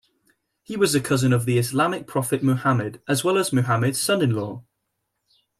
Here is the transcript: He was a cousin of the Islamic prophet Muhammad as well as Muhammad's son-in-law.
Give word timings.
He 0.63 0.75
was 0.75 0.95
a 0.95 0.99
cousin 0.99 1.31
of 1.31 1.45
the 1.45 1.59
Islamic 1.59 2.07
prophet 2.07 2.41
Muhammad 2.41 3.03
as 3.07 3.23
well 3.23 3.37
as 3.37 3.53
Muhammad's 3.53 4.01
son-in-law. 4.01 4.63